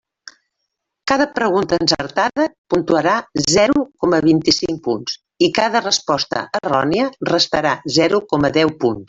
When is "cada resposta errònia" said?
5.59-7.07